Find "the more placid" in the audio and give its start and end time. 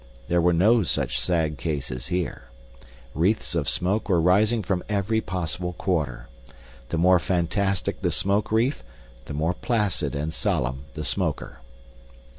9.25-10.15